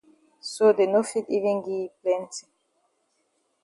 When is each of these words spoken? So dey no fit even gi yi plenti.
So 0.51 0.65
dey 0.77 0.89
no 0.93 1.01
fit 1.09 1.25
even 1.35 1.57
gi 1.65 1.75
yi 1.83 1.87
plenti. 1.99 2.43